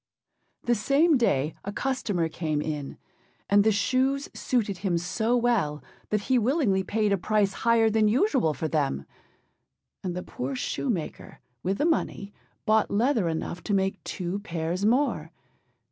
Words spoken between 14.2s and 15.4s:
pairs more.